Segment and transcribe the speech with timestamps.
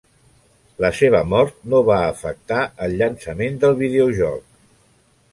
[0.83, 4.49] La seva mort no va afectar el llançament del videojoc.